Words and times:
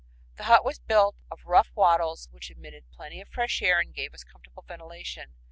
The 0.37 0.45
hut 0.45 0.65
was 0.65 0.79
built 0.79 1.15
of 1.29 1.45
rough 1.45 1.69
wattles 1.75 2.27
which 2.31 2.49
admitted 2.49 2.89
plenty 2.89 3.21
of 3.21 3.29
fresh 3.29 3.61
air 3.61 3.77
and 3.79 3.93
gave 3.93 4.15
us 4.15 4.23
comfortable 4.23 4.63
ventilation. 4.67 5.35